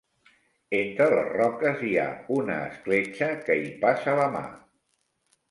Entre 0.77 1.09
les 1.11 1.29
roques 1.33 1.83
hi 1.89 1.91
ha 1.99 2.07
una 2.39 2.57
escletxa 2.71 3.29
que 3.45 3.59
hi 3.61 3.71
passa 3.87 4.19
la 4.23 4.27
mà. 4.39 4.45